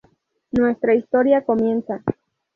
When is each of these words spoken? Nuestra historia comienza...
Nuestra 0.49 0.95
historia 0.95 1.43
comienza... 1.43 2.01